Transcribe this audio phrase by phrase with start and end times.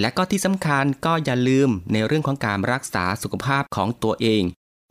[0.00, 4.42] และก็ที่สำคัญก็อย่าลืมในเรื่องของการรักษาสุขภาพของตัวเอง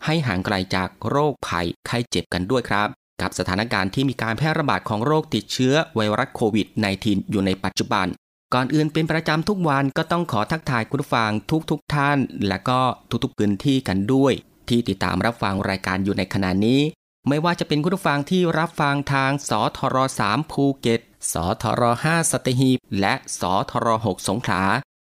[0.05, 2.87] ให้ห่างไกลจากโรคภัยไข้เจ็บกันด้วยครับ
[3.21, 6.67] กับสถานการณ์ที่มีการแพร่ระบาดของโรคติดเชื้อไวรัสโควิด
[6.99, 8.07] -19 อยู่ในปัจจุบัน
[8.53, 11.31] ก่อนอื่นเป็นประจำทุกวันก็ต้องขอทักทายคุณผู้ฟัง
[11.69, 12.81] ทุกๆทท่าน และก็
[13.23, 14.33] ทุกๆพื้นที่กันด้วย
[14.69, 16.81] ที่ติดตามรับฟังรายการอยู่ในขณะนี้
[17.27, 21.01] ไม่ว่าจะเป็นคุณผู้ฟังที่รับฟังทางสทร3ภูเก็ต
[21.31, 23.41] สทร5สตหีบและส
[23.71, 24.63] ทร6สงขลา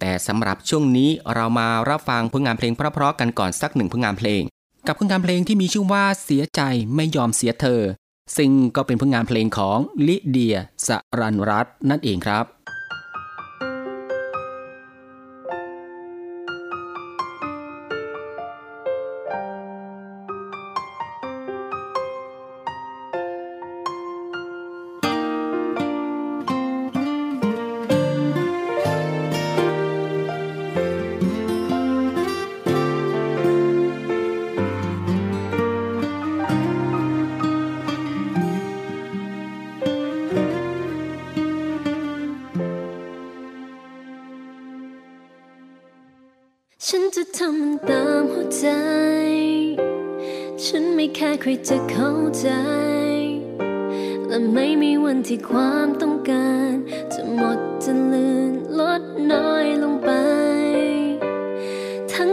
[0.00, 4.42] แต่สำหรับช่วงนี้เรามารับฟังผลงานเพลงเพราะๆกันก่อนสักหนึ่งผลงานเพลง
[4.86, 6.60] กับผลงานเพลงที่มีชื่อว่าเสียใจ
[6.94, 7.82] ไม่ยอมเสียเธอ
[8.36, 10.56] ซึ่งก็เป็นผลงานเพลงของลิเดีย
[10.86, 12.44] สรันรัตน์นั่นเองครับ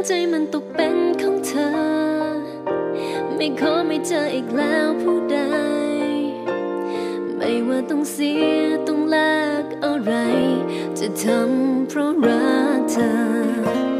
[0.07, 1.69] ใจมันตกเป็นของเธอ
[3.35, 5.39] ไม่ขอไม่เจออีกแล้วผู้ใด
[7.37, 9.17] ไม่ว่าต้องเสียต้องแล
[9.63, 10.13] กอะไร
[10.99, 13.94] จะทำเพราะรักเธอ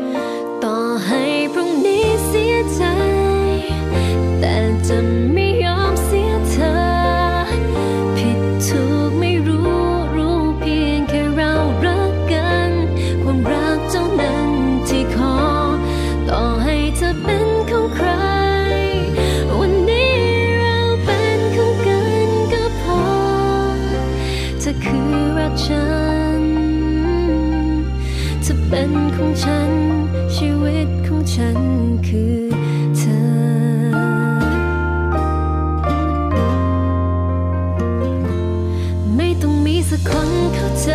[39.42, 40.90] ต้องมีสักคนเข้าใจ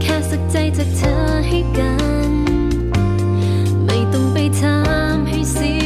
[0.00, 1.14] แค่สักใจจากเธอ
[1.48, 1.92] ให้กั
[2.30, 2.32] น
[3.84, 4.78] ไม่ต้องไปถา
[5.16, 5.85] มให้เสีย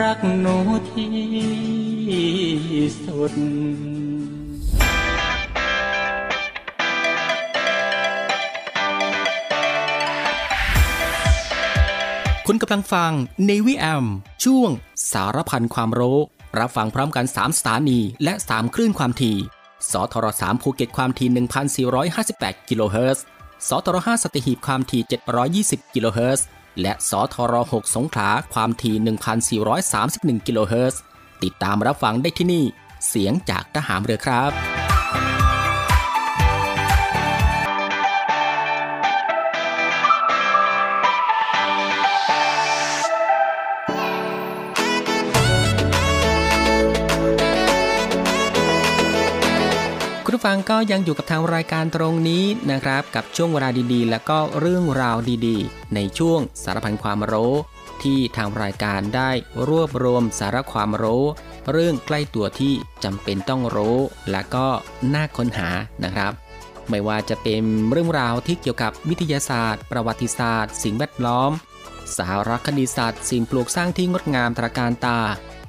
[0.00, 0.56] รักหนู
[0.90, 1.10] ที่
[3.04, 3.32] สุด
[12.46, 13.12] คุณกำลังฟัง
[13.48, 14.04] Navy AM
[14.44, 14.70] ช่วง
[15.12, 16.18] สารพันความรู้
[16.58, 19.36] รับฟังพร้อมกัน 3 สถานี และ 3 คลื่นความถี่
[19.90, 21.28] สทร3ภูเก็ตความถี่
[21.98, 23.24] 1,458 กิโลเฮิรตซ์
[23.68, 25.02] สทร5สตีหีบความถี่
[25.48, 26.46] 720 กิโลเฮิรตซ์
[26.80, 31.02] และสทร6สงขลาความถี่ 1,431 กิโลเฮิรตซ์
[31.42, 32.64] ติดตามรับฟังได้ที่นี่
[33.08, 34.89] เสียงจากทหารเรือครับ
[50.30, 57.54] คุณผู้ฟังก็ยังอยู่กับทางรายการตรงนี้นะครับ กับช่วงเวลาดีๆ และก็เรื่องราวดีๆ ในช่วงสารพันความรู้
[58.02, 59.30] ที่ทางรายการได้
[59.68, 61.24] รวบรวมสาระความรู้
[61.70, 63.96] เรื่องใกล้ตัวที่จำเป็นต้องรู้
[64.30, 64.66] และก็
[65.14, 65.70] น่าค้นหา
[66.04, 66.32] นะครับ
[66.88, 71.50] ไม่ว่าจะเป็นเรื่องราวที่เกี่ยวกับวิทยาศาสตร์ ประวัติศาสตร์ สิ่งแวดล้อม
[72.16, 75.18] สารคดีศาสตร์สิ่งปลูกสร้างที่งดงามตระการตา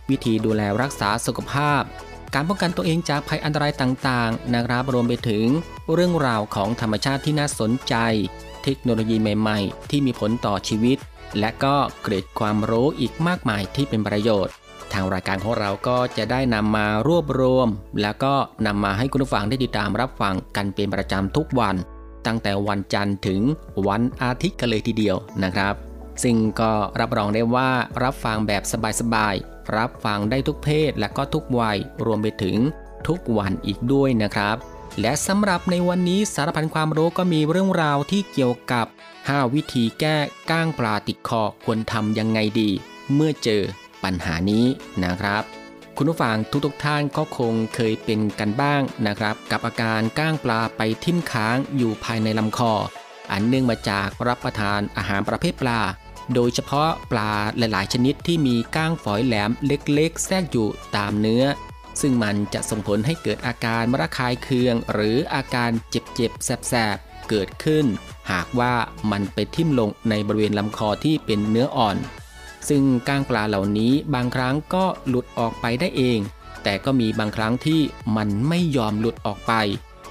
[0.10, 1.84] วิธีดูแลรักษาสุขภาพ
[2.33, 5.45] การป้องกันตัวเองจากภัยอันตรายต่างๆ นะครับรวมไปถึง
[5.93, 7.95] เรื่องราวของธรรมชาติที่น่าสนใจ
[8.63, 10.97] เทคโนโลยีใหม่ๆ ที่มีผลต่อชีวิต
[11.39, 14.53] และก็เกร็ดความรู้อีกมากมายที่เป็นประโยชน์
[14.93, 17.67] ทางรายการของเราก็จะได้นำมารวบรวม
[18.01, 18.33] แล้วก็
[18.65, 21.75] นำมาให้คุณผู้ฟังได้ติดตามรับฟังกันเป็นประจำทุกวัน
[22.25, 23.41] ตั้งแต่วันจันทร์ถึง
[23.88, 25.90] วันอาทิตย์กันเลยทีเดียวนะครับ
[26.24, 27.72] ซึ่งก็รับรองได้ว่า
[28.03, 28.63] รับฟังแบบ
[29.00, 32.58] สบายๆ รับฟังได้ทุกเพศและก็ทุกวัย รวมไปถึง
[33.08, 34.58] ทุกวันอีกด้วยนะครับ
[35.01, 38.88] และสำหรับในวันนี้สารพันความรู้ก็มีเรื่องราวที่เกี่ยวกับ
[39.20, 40.18] 5 วิธีแก้
[40.50, 42.70] ก้างปลาติดคอควรทำยังไงดี
[43.13, 43.62] เมื่อเจอ
[44.03, 44.65] ปัญหานี้
[45.03, 45.44] นะครับ
[45.98, 52.74] คุณผู้ฟังทุกๆท่านก็คงเคยเป็นกันบ้างนะครับ กับอาการก้างปลาไปทิ่มค้างอยู่ภายในลำคอ
[53.32, 55.82] อันเนื่องมาจากรับประทานอาหารประเภทปลา
[56.34, 61.44] โดยเฉพาะปลาหลาย ๆ ชนิดที่มีก้างฝอยแหลมเล็ก ๆ แทรกอยู่ตามเนื้อ
[62.01, 67.86] ซึ่งมันจะส่งผลให้เกิดอาการมระคายเคือง หรืออาการเจ็บ ๆ แสบ ๆ เกิดขึ้น
[68.32, 68.74] หากว่า
[69.12, 71.98] มันไปทิ่มลงในบริเวณลำคอที่เป็นเนื้ออ่อน
[72.70, 76.20] ซึ่งก้างปลาเหล่านี้บางครั้งก็หลุดออกไปได้เอง
[76.63, 77.82] แต่ก็มีบางครั้งที่
[78.18, 79.54] มันไม่ยอมหลุดออกไป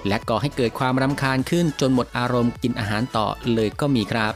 [0.07, 4.33] และก่อให้เกิดความรำคาญขึ้นจนหมดอารมณ์กินอาหารต่อเลยก็มีครับ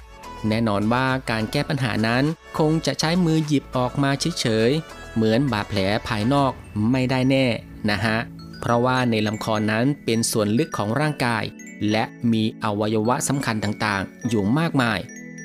[0.48, 2.24] แน่นอนว่าการแก้ปัญหานั้น
[2.58, 6.52] คงจะใช้มือหยิบออกมาเฉยๆเหมือนบาดแผลภายนอก
[6.90, 7.46] ไม่ได้แน่
[7.90, 8.18] นะฮะ
[8.60, 11.44] เพราะว่าในลำคอนั้นเป็นส่วนลึกของร่างกาย
[11.90, 14.98] และมีอวัยวะสำคัญต่างๆ อยู่มากมาย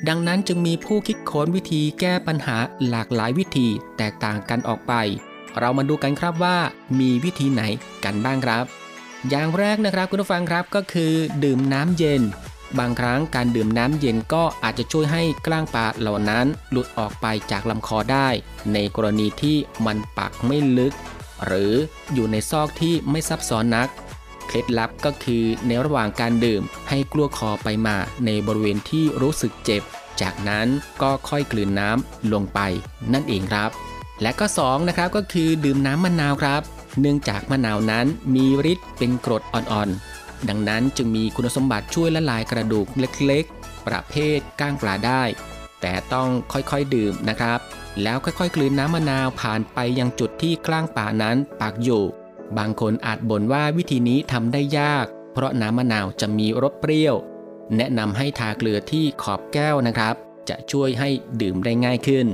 [0.08, 2.56] ดังนั้นจึงมีผู้คิดค้นวิธีแก้ปัญหา
[2.88, 4.92] หลากหลายวิธีแตกต่างกันออกไป
[5.58, 6.58] เรามาดูกันครับว่า
[7.00, 7.62] มีวิธีไหน
[8.04, 8.64] กันบ้างครับ
[9.28, 11.12] อย่างแรกนะครับคุณผู้ฟังครับก็คือ
[11.44, 12.22] ดื่มน้ำเย็น
[12.78, 18.28] บางครั้งการดื่มน้ำเย็นก็อาจจะช่วยให้กล้างปลาเหล่านั้นหลุดออกไปจากลำคอได้
[18.72, 20.94] ในกรณีที่มันปักไม่ลึก
[21.44, 21.72] หรือ
[22.12, 23.88] อยู่ในซอกที่ไม่ซับซ้อนนัก
[24.48, 27.96] เคล็ดลับก็คือในระหว่างการดื่มให้กลั้วคอไปมา
[28.26, 29.82] ในบริเวณที่รู้สึกเจ็บ
[30.20, 30.66] จากนั้น
[31.02, 32.60] ก็ค่อยกลืนน้ำลงไป
[33.12, 33.70] นั่นเองครับ
[34.22, 36.62] และก็2นะครับก็คือดื่มน้ำมะนาวครับ
[37.00, 45.22] เนื่องจากมะนาวนั้นมีฤทธิ์เป็นกรดอ่อนๆ ดังนั้นจึงมีคุณสมบัติช่วยละลายกระดูกเล็กๆ ประเภทก้างปลาได้
[45.80, 47.58] แต่ต้องค่อยๆดื่มนะครับ
[48.02, 52.04] แล้วค่อยๆ กลืนน้ำมะนาวผ่านไปยังจุดที่กล้างปลานั้นปักอยู่
[52.58, 57.16] บางคนอาจบ่นว่าวิธีนี้ทำได้ยาก เพราะน้ำมะนาวจะมีรสเปรี้ยว
[57.76, 60.14] แนะนำให้ทาเกลือที่ขอบแก้วนะครับ
[60.48, 61.08] จะช่วยให้
[61.40, 62.26] ดื่มได้ง่ายขึ้น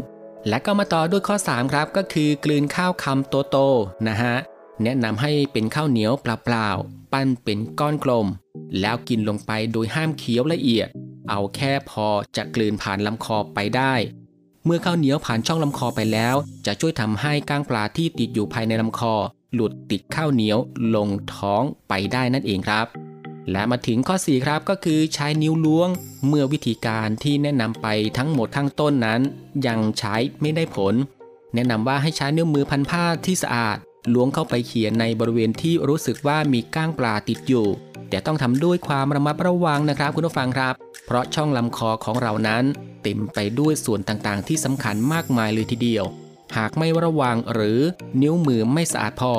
[0.49, 4.35] และก็มาต่อด้วยข้อ 3 ครับ ก็คือกลืนข้าวคำโตๆนะฮะ
[4.83, 8.26] แนะนำให้เป็นข้าวเหนียวเปล่าๆ ปั้นเป็นก้อนกลม
[8.81, 10.88] แล้วกินลงไปโดยห้ามเคี้ยวละเอียด
[11.31, 13.95] เอาแค่พอจะกลืนผ่านลำคอไปได้
[14.65, 16.35] เมื่อข้าวเหนียวผ่านช่องลำคอไปแล้ว
[16.67, 19.15] จะช่วยทำให้ก้างปลาที่ติดอยู่ภายในลำคอ
[19.55, 20.59] หลุดติดข้าวเหนียว
[20.95, 22.87] ลงท้องไปได้นั่นเองครับ
[23.50, 25.88] และมาถึงข้อ 4 ครับก็คือใช้นิ้วล้วง
[26.26, 27.87] เมื่อวิธีการที่แนะนำไป
[28.17, 29.21] ทั้งหมดข้างต้นนั้น
[29.67, 30.95] ยังใช้ไม่ได้ผล
[31.55, 33.76] แนะนำว่าให้ใช้นิ้วมือพันผ้าที่สะอาด
[34.15, 37.67] ล้วงเข้าไปเขียนในบริเวณที่รู้สึกว่ามีก้างปลาติดอยู่
[38.09, 40.75] แต่ต้องทำด้วยความระมัดระวังนะครับคุณผู้ฟังครับ
[41.07, 42.65] เพราะช่องลำคอของเรานั้น
[43.03, 46.05] เต็มไปด้วยส่วนต่างๆ ที่สำคัญมากมายเลยทีเดียว
[46.57, 47.81] หากไม่ระวังหรือ
[48.23, 49.33] นิ้วมือไม่สะอาดพอ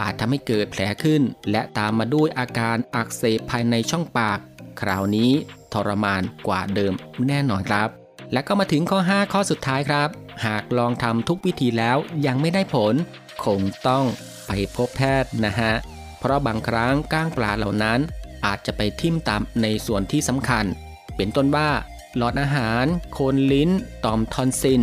[0.00, 4.38] อาจทำให้เกิดแผลขึ้น และตามมาด้วยอาการอักเสบภายในช่องปาก
[4.80, 5.30] คราวนี้
[5.72, 6.92] ทรมานกว่าเดิม
[7.26, 7.88] แน่นอนครับ
[8.32, 10.08] และก็มาถึงข้อ 5 ข้อสุดท้ายครับ
[10.46, 12.94] หากลองทำทุกวิธีแล้วยังไม่ได้ผล
[13.44, 14.04] คงต้อง
[14.46, 15.72] ไปพบแพทย์นะฮะ
[16.18, 18.00] เพราะบางครั้งก้างปลาเหล่านั้น
[18.46, 20.64] อาจจะไปทิ่มตามในส่วนที่สำคัญ
[21.16, 21.70] เป็นต้นว่า
[22.16, 23.70] หลอดอาหาร โคนลิ้น
[24.04, 24.82] ต่อมทอนซิล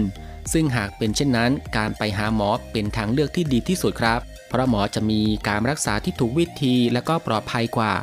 [0.54, 7.94] ซึ่งหากเป็นเช่นนั้น การไปหาหมอเป็นทางเลือกที่ดีที่สุดครับ เพราะหมอจะมีการรักษาที่ถูกวิธีและก็ปลอดภัยกว่า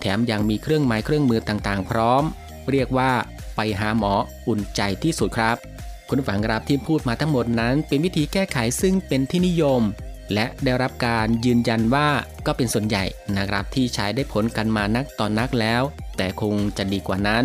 [0.00, 2.22] แถมยังมีเครื่องไม้เครื่องมือต่างๆ พร้อม
[2.70, 3.10] เรียกว่า
[3.56, 4.12] ไปหาหมอ
[4.48, 5.56] อุ่นใจที่สุดครับ
[6.08, 9.82] คุณผู้ฟังครับที่พูดมาทั้งหมดนั้น เป็นวิธีแก้ไขซึ่งเป็นที่นิยม
[10.34, 12.08] และได้รับการยืนยันว่า
[12.46, 13.04] ก็เป็นส่วนใหญ่
[13.36, 15.82] นะครับที่ใช้ได้ผลกันมานักตอนนักแล้ว
[16.16, 17.44] แต่คงจะดีกว่านั้น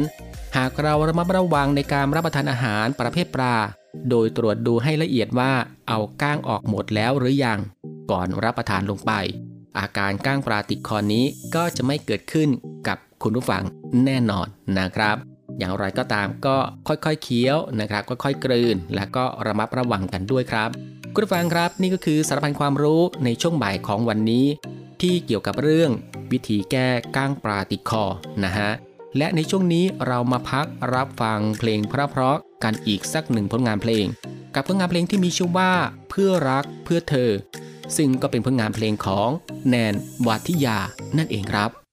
[0.58, 3.56] หากเราระมัดระวังในการรับประทานอาหารประเภทปลา
[4.10, 5.52] โดยตรวจดูให้ละเอียดว่า
[5.88, 7.60] เอาก้างออกหมดแล้วหรือยัง
[8.12, 9.12] ก่อนรับประทานลงไป
[9.80, 12.50] อาการก้างปลาติดคอนี้ก็จะไม่เกิดขึ้น
[12.88, 13.64] กับคุณผู้ฟัง
[14.06, 14.48] แน่นอน
[14.80, 15.16] นะครับ
[15.58, 16.58] อย่างไรก็ตามก็
[16.88, 20.70] ค่อยๆเคี้ยวนะครับค่อยๆกลืน และก็ระมัดระวังกันด้วยครับ
[21.14, 24.46] คุณผู้ฟังครับ นี่ก็คือสารพันความรู้ในช่วงบ่ายของวันนี้
[25.02, 25.92] ที่เกี่ยวกับเรื่อง
[26.32, 28.04] วิธีแก้ก้างปลาติดคอ
[28.44, 28.70] นะฮะ
[29.18, 34.06] และในช่วงนี้เรามาพักรับฟังเพลงเพราะๆกันอีกสักหนึ่งผลงานเพลง
[34.56, 35.72] กับผลงานเพลงที่มีชื่อว่า
[36.10, 37.32] เพื่อรักเพื่อเธอ
[37.98, 39.30] ซึ่งก็เป็นผลงานเพลงของ
[39.70, 39.94] แนน
[40.28, 40.78] วัทิยา
[41.18, 41.85] นั่นเองครับ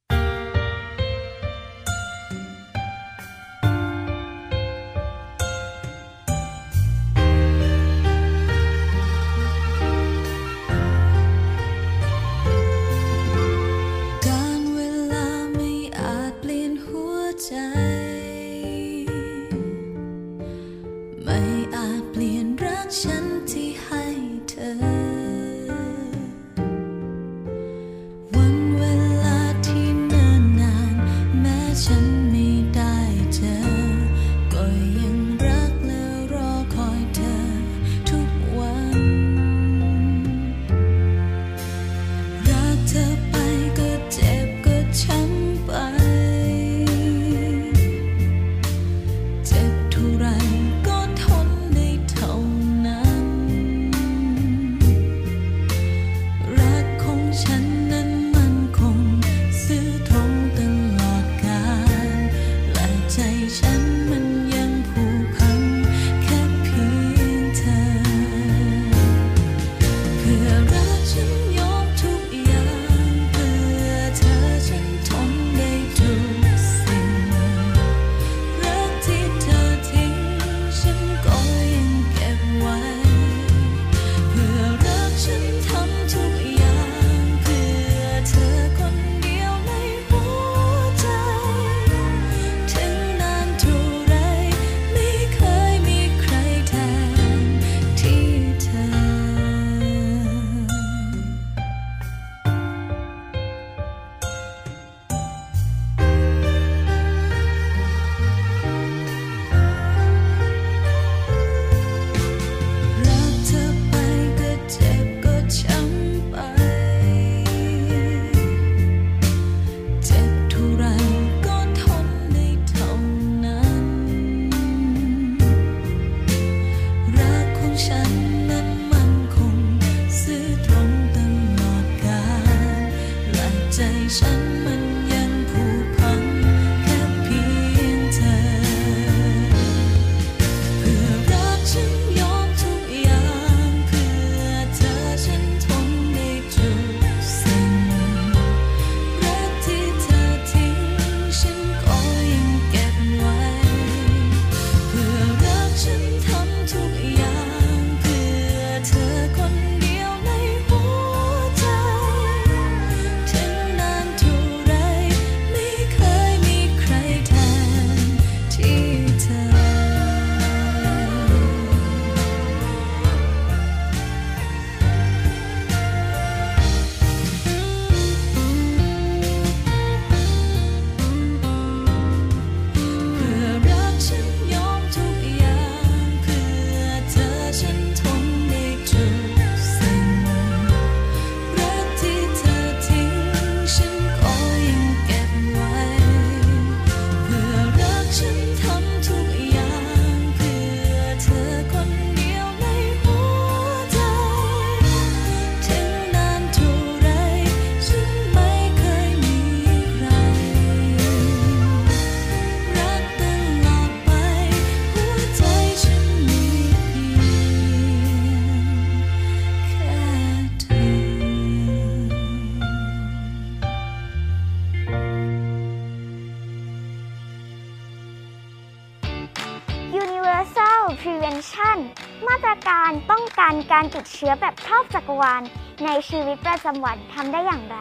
[234.24, 235.42] ชื้อแบบครอบจักรวาล
[235.84, 237.78] ในชีวิตประจำวันทำได้อย่างไร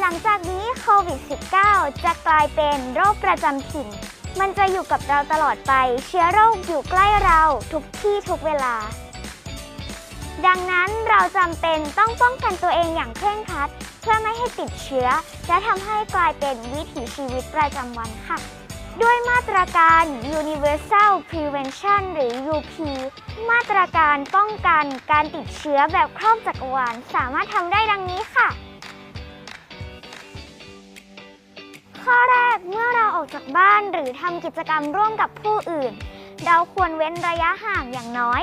[0.00, 1.20] หลังจากนี้โควิด
[1.60, 3.88] -19 จะกลายเป็นโรคประจำถิ่น
[4.40, 5.72] มันจะอยู่กับเราตลอดไป
[6.06, 7.40] เชื้อโรคอยู่ใกล้เรา
[7.72, 8.74] ทุกที่ทุกเวลา
[10.46, 13.68] ดังนั้นเราจำเป็นต้องป้องกันตัวเองอย่างเคร่งครัด
[14.00, 15.08] เพื่อไม่ให้ติดเชื้อ
[15.48, 18.63] และทำให้กลายเป็นวิถีชีวิตประจำวันค่ะ
[19.02, 20.04] ด้วยมาตรการ
[20.40, 22.74] Universal Prevention หรือ UP
[23.50, 28.48] มาตรการป้องกันการติดเชื้อแบบครอบจักรวาลสามารถทำได้ดังนี้ค่ะ
[32.02, 35.92] ข้อแรกเมื่อเราออกจากบ้านหรือทำกิจกรรมร่วมกับผู้อื่น
[36.46, 38.42] เราควรเว้นระยะห่างอย่างน้อย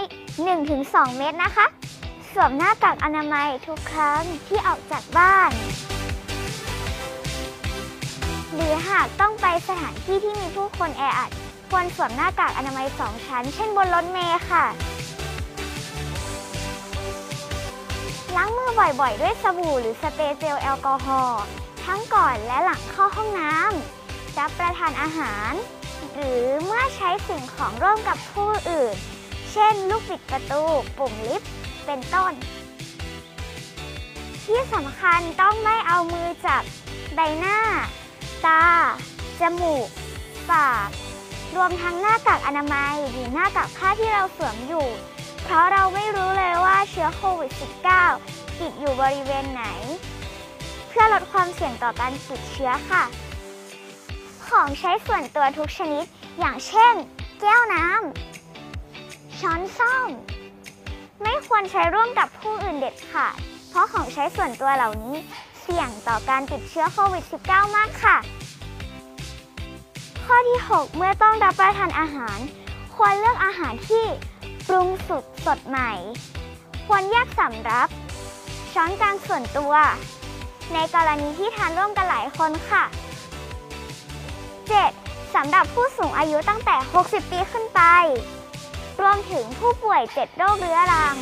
[0.58, 1.66] 1-2 เมตรนะคะ
[2.34, 5.52] สวมหน้ากากอนามัยทุกครั้งที่ออกจากบ้าน
[8.54, 11.32] หรือหากต้องไปสถานที่ที่มีผู้คนแออัด
[11.70, 14.66] ควรสวมหน้ากากอนามัยสองชั้น เช่นบนรถเมล์ค่ะ
[18.36, 21.44] ล้างมือบ่อยๆ ด้วยสบู่หรือสเปรย์เจลแอลกอฮอล์
[21.86, 25.52] ทั้งก่อนและหลังเข้าห้องน้ำรับประทานอาหาร
[26.14, 28.96] หรือเมื่อใช้สิ่งของร่วมกับผู้อื่น
[29.52, 30.64] เช่น ลูกบิดประตู
[30.98, 31.52] ปุ่มลิฟต์
[31.86, 32.34] เป็นต้น
[34.46, 36.64] ที่สำคัญต้องไม่เอามือจับ
[37.16, 37.58] ใบหน้า
[38.46, 38.64] ตา
[39.40, 39.88] จมูก
[40.52, 40.90] ปาก
[41.56, 44.88] รวมทั้งหน้ากากอนามัยหรือหน้ากากผ้าที่เราสวมอยู่
[45.44, 47.52] เพราะเราไม่รู้เลยว่าเชื้อโควิด
[48.08, 49.64] -19 ติดอยู่บริเวณไหน
[50.88, 53.04] เพื่อลดความเสี่ยงต่อการติดเชื้อค่ะ
[54.48, 56.06] ของใช้ส่วนตัวทุกชนิด
[56.40, 56.94] อย่างเช่น
[57.42, 60.10] แก้วน้ำช้อนส้อม
[61.22, 63.36] ไม่ควรใช้ร่วมกับผู้อื่นเด็ดขาด
[63.70, 65.16] เพราะของใช้ส่วนตัวเหล่านี้
[65.62, 68.18] เสี่ยงต่อการติดเชื้อโควิด -19 มากค่ะ
[70.26, 72.38] ข้อที่ 6 เมื่อต้องรับประทานอาหาร
[72.96, 74.06] ควรเลือกอาหารที่
[74.68, 75.92] ปรุงสุกสดใหม่
[76.88, 77.90] ควรแยกสำรับ
[78.74, 79.74] ช้อนกลางส่วนตัว
[80.74, 82.84] ในกรณีที่ทานร่วมกันหลายคนค่ะ
[84.50, 85.36] 7.
[85.36, 87.82] สำหรับผู้สูงอายุตั้งแต่ 60 ปีขึ้นไป
[89.02, 91.16] รวมถึงผู้ป่วย 7 โรคเรื้อรัง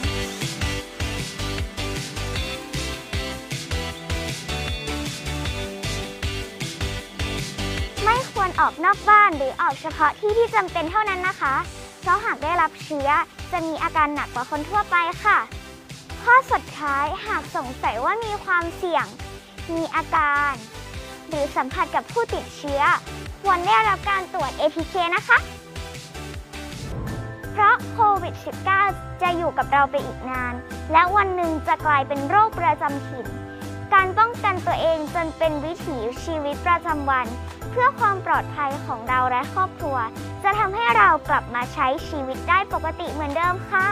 [8.59, 11.55] ออกนอกบ้านหรือออกเฉพาะที่ที่จำเป็นเท่านั้นนะคะ
[12.01, 13.09] เพราะหากได้รับเชื้อ
[13.51, 15.37] จะมีอาการหนักกว่าคนทั่วไปค่ะ
[16.23, 19.05] ข้อสุดท้ายหากสงสัยว่ามีความเสี่ยง
[19.75, 20.53] มีอาการ
[21.27, 22.81] หรือสัมผัสกับผู้ติดเชื้อ
[23.41, 25.37] ควรได้รับการตรวจ ATK นะคะ
[27.51, 28.33] เพราะโควิด
[28.77, 30.53] -19 จะอยู่กับเราไปอีกนาน
[30.91, 33.27] และวันหนึ่งจะกลายเป็นโรคประจำถิ่น
[33.93, 37.27] การป้องกันตัวเองจนเป็นวิถีชีวิตประจำวัน
[37.71, 39.97] เพื่อความปลอดภัยของเราและครอบครัว
[40.43, 43.89] จะทำให้เรากลับมาใช้ชีวิตได้ปกติเหมือนเดิมค่ะ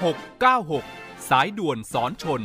[0.00, 2.42] 1696 สายด่วนสอนชน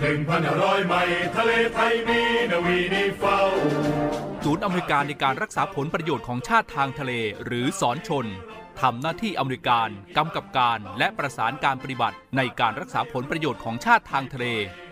[0.00, 3.38] หนึ่งพันห้าร้อยไมล์ทะเลไทยมีนาวีนีเฝ้า
[4.14, 4.23] ศู
[4.56, 7.12] นย์อเมริการในการรักษาผลประโยชน์ของชาติทางทะเล
[7.44, 8.26] หรือสอนชน
[8.80, 14.46] ทำหน้าที่อเมริการกำกับการและประสานการปฏิบัติ ในการรักษาผลประโยชน์ของชาติทางทะเล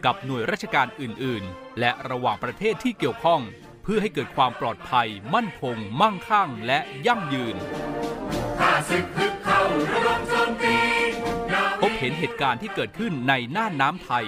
[0.04, 3.40] กับหน่วยราชการอื่น ๆ และระหว่างประเทศที่เกี่ยวข้อง
[3.82, 7.56] เพื่อให้เกิดความปลอดภัย มั่นคง มั่งคั่ง และยั่งยืน
[11.80, 14.26] พบเห็นเหตุการณ์ที่เกิดขึ้นในน่านน้ำไทย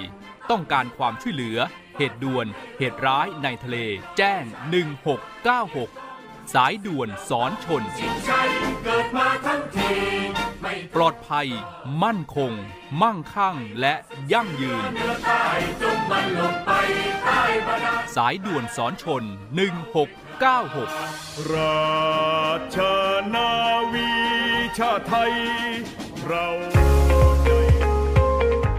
[0.51, 1.59] ต้องการความช่วยเหลือ
[1.97, 2.47] เหตุด่วน
[2.79, 3.77] เหตุร้ายในทะเล
[4.17, 4.43] แจ้ง
[5.65, 8.01] 1696 สายด่วนสอนชนช
[10.95, 11.49] ปลอดภัย
[12.03, 12.53] มั่นคง
[13.03, 13.95] มั่งคั่งและ
[14.33, 15.45] ยั่งยืนเรือใต้
[15.83, 16.85] จงมันา
[18.17, 19.23] สายด่วนสอนชน
[20.83, 22.77] 1696 ราช
[23.35, 23.51] นา
[23.93, 24.11] วี
[24.79, 25.33] ชาไทย
[26.27, 26.47] เรา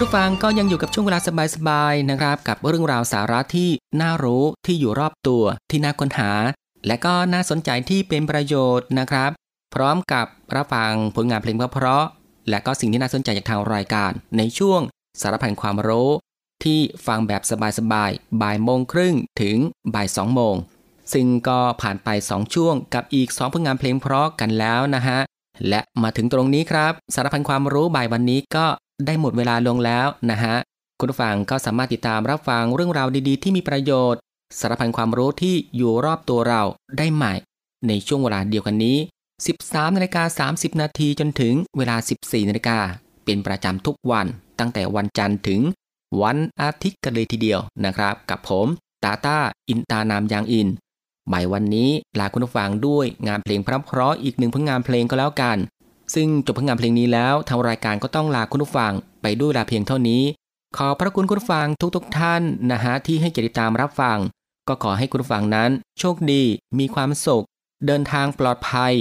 [0.00, 1.18] คุณฟังก็ยังอยู่กับช่วงเวลา
[1.54, 6.30] สบายๆนะครับ กับเรื่องราวสาระที่น่ารู้ที่อยู่รอบตัวที่น่าค้นหา
[6.86, 9.30] และก็น่าสนใจที่เป็นประโยชน์นะครับ
[9.74, 14.80] พร้อมกับรับฟังผลงานเพลงเพราะๆและก็สิ่งที่น่าสนใจจากทางรายการ ในช่วง
[15.20, 16.10] สารพันความรู้
[16.64, 17.42] ที่ฟังแบบ
[17.78, 19.56] สบายๆบ่ายโมงครึ่งถึง
[19.94, 20.54] บ่ายสองโมง
[21.12, 25.18] ซึ่งก็ผ่านไป 2 ช่วงกับอีก 2 ผลงานเพลงเพราะกันแล้วนะฮะ
[25.68, 28.66] และมาถึงตรงนี้ครับ สารพันความรู้บ่ายวันนี้ก็
[29.06, 30.56] ได้หมดเวลาลงแล้วนะฮะ
[30.98, 34.20] คุณผู้ฟังก็สามารถติดตามรับฟังเรื่องราวดีๆ ที่มีประโยชน์
[34.60, 36.62] สารพันความรู้ที่อยู่รอบตัวเรา
[36.98, 37.34] ได้ใหม่
[37.86, 38.96] ในช่วงเวลาเดียวกันนี้
[39.46, 42.78] 13นาฬิกา30 นาทีจนถึงเวลา 14นาฬิกา
[43.24, 44.26] เป็นประจำทุกวัน
[44.58, 45.60] ตั้งแต่วันจันทร์ถึง
[46.22, 48.66] วันอาทิตย์กันเลยทีเดียวนะครับ กับผม
[49.04, 50.68] ตาตาอินตานามยางอิน
[51.32, 55.58] บ่ายวันนี้ลาคุณผู้ฟังด้วยงานเพลงเพราะๆอีกหนึ่งผลงานเพลงก็แล้วกัน
[56.14, 58.92] ซึ่งจบผลงานเพลงนี้แล้วทางรายการก็ต้องลาคุณผู้ฟัง
[59.22, 60.22] ไปด้วยเวลาเพียงเท่านี้
[60.76, 61.66] ขอพระคุณคุณผู้ฟัง
[61.96, 64.18] ทุกๆทท่านนะฮะที่ให้เกียรติตามรับฟัง
[64.68, 66.42] ก็ขอให้คุณผู้ฟังนั้น โชคดี
[66.78, 67.44] มีความสุข
[67.86, 68.94] เดินทางปลอดภัย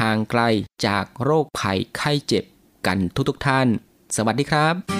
[0.00, 0.42] ห่างไกล
[0.86, 2.44] จากโรคภัยไข้เจ็บ
[2.86, 2.98] กัน
[3.28, 3.66] ทุกๆทท่าน
[4.16, 4.93] สวัสดีครับ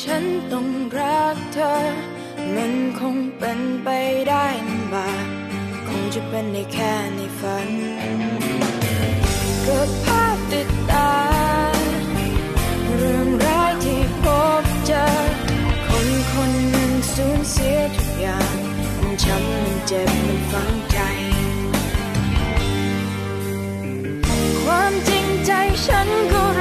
[0.00, 0.66] ฉันต้อง
[0.98, 1.74] รักเธอ
[2.56, 3.88] มันคงเป็นไป
[4.28, 5.26] ได้ลำบาก
[5.88, 7.68] คงจะเป็นได้แค่ในฝัน
[9.66, 11.12] กับภาพติดตา
[12.96, 14.24] เรื่องร้ายที่พ
[14.62, 15.04] บเจอ
[15.88, 18.56] คนคนหนึ่งสูญเสียทุกอย่าง
[19.00, 20.98] มันช้ำมันเจ็บมันฝังใจ
[24.62, 25.52] ความจริงใจ
[25.86, 26.51] ฉันก็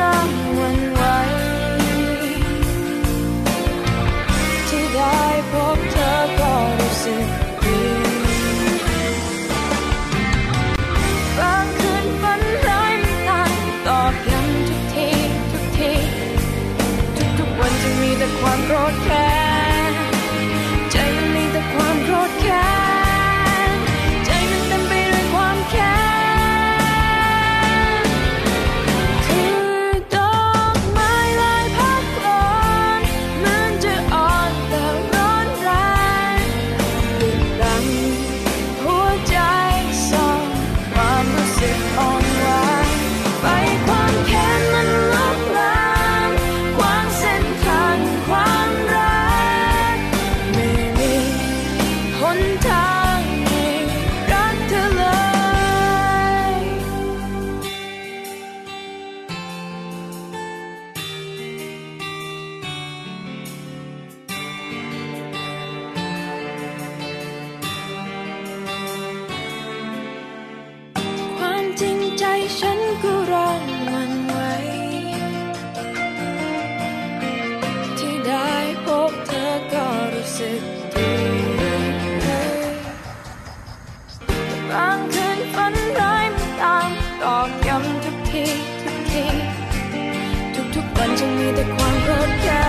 [88.83, 89.25] ทุกที
[90.75, 92.60] ทุกๆวันจะมีแต่ความโกรธแค้